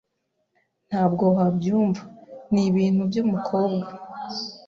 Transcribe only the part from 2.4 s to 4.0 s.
Nibintu byumukobwa.